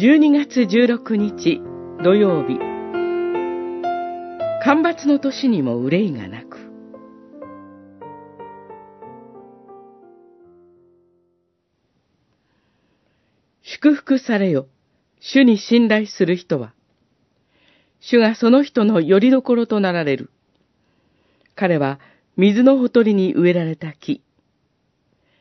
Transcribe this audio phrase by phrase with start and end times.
[0.00, 1.60] 12月16日
[2.04, 2.56] 土曜日。
[4.62, 6.56] 干ばつの年にも憂いがなく。
[13.62, 14.68] 祝福されよ。
[15.18, 16.72] 主に信頼する人は。
[17.98, 20.30] 主がその人の拠り所となられる。
[21.56, 21.98] 彼は
[22.36, 24.22] 水のほとりに植えられた木。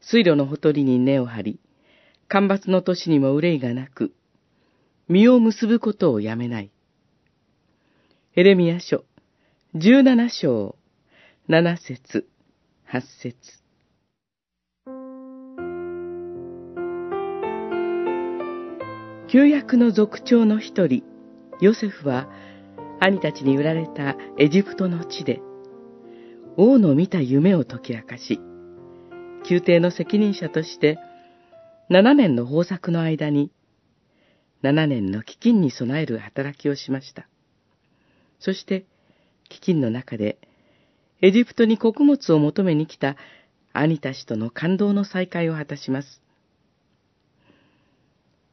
[0.00, 1.60] 水路のほとりに根を張り
[2.28, 4.14] 干ばつの年にも憂いがなく
[5.08, 6.70] 実を結ぶことをやめない。
[8.36, 9.04] エレミア書、
[9.74, 10.76] 十七章、
[11.48, 12.28] 七節、
[12.84, 13.34] 八節。
[19.28, 21.02] 旧約の族長の一人、
[21.60, 22.28] ヨセフは、
[23.00, 25.40] 兄たちに売られたエジプトの地で、
[26.58, 28.40] 王の見た夢を解き明かし、
[29.48, 30.98] 宮廷の責任者として、
[31.88, 33.50] 七年の豊作の間に、
[34.62, 37.28] 7年の飢饉に備える働きをしました。
[38.40, 38.86] そして、
[39.50, 40.38] 飢饉の中で、
[41.20, 43.16] エジプトに穀物を求めに来た
[43.72, 46.22] 兄たちとの感動の再会を果たします。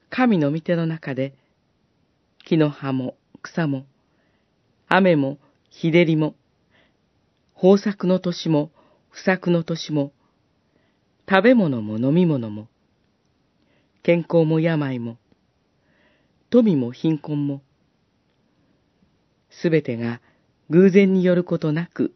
[0.10, 1.34] 神の御手の中で、
[2.46, 3.86] 木の葉も草も、
[4.88, 6.36] 雨も日照りも、
[7.62, 8.72] 豊作の年も
[9.10, 10.12] 不作の年も、
[11.28, 12.68] 食べ物も飲み物も、
[14.04, 15.18] 健康も病も、
[16.56, 17.62] 富も貧困も、
[19.50, 20.22] すべてが
[20.70, 22.14] 偶然によることなく、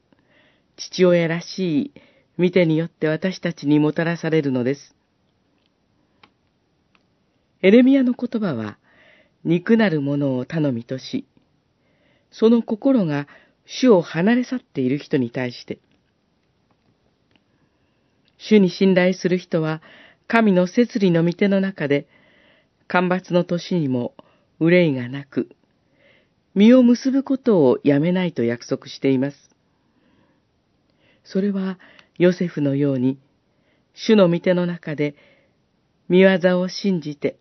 [0.77, 1.93] 父親らしい
[2.37, 4.95] 見てによって私たちにもたらされるのです。
[7.61, 8.77] エレミアの言葉は、
[9.43, 11.25] 肉なるものを頼みとし、
[12.31, 13.27] その心が
[13.65, 15.79] 主を離れ去っている人に対して、
[18.37, 19.81] 主に信頼する人は、
[20.27, 22.07] 神の摂理の御手の中で、
[22.87, 24.13] 干ばつの年にも
[24.59, 25.49] 憂いがなく、
[26.55, 29.37] 実を結ぶことをやめないと約束しています。
[31.23, 31.79] それは、
[32.17, 33.17] ヨセフのように、
[33.93, 35.15] 主の御手の中で、
[36.09, 37.37] 見業を信じて、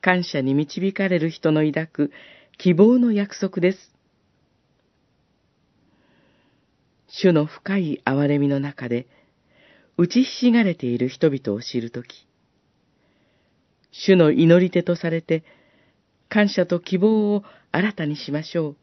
[0.00, 2.12] 感謝に導かれる人の抱く
[2.58, 3.78] 希望の約束です。
[7.08, 9.06] 主の深い憐れみの中で、
[9.96, 12.26] 打ちひしがれている人々を知るとき、
[13.90, 15.44] 主の祈り手とされて、
[16.28, 18.76] 感謝と希望を新たにしましょう。